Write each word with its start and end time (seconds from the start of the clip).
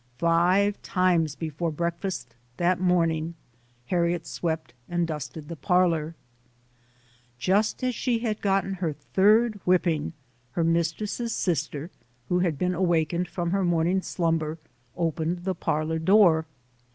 Five 0.17 0.81
times 0.81 1.35
before 1.35 1.69
breakfast 1.69 2.35
that 2.57 2.79
morning 2.79 3.35
Harriet 3.85 4.25
swept 4.25 4.73
and 4.89 5.05
dusted 5.05 5.47
the 5.47 5.55
parlor. 5.55 6.15
Just 7.37 7.83
as 7.83 7.93
she 7.93 8.17
had 8.17 8.41
gotten 8.41 8.73
her 8.73 8.93
third 8.93 9.59
whipping, 9.63 10.13
her 10.53 10.63
mistress's 10.63 11.33
sister, 11.35 11.91
who 12.29 12.39
had 12.39 12.57
been 12.57 12.73
awakened 12.73 13.27
from 13.27 13.51
her 13.51 13.63
morning 13.63 14.01
slumber, 14.01 14.57
opened 14.97 15.43
the 15.43 15.53
parlor 15.53 15.99
door. 15.99 16.47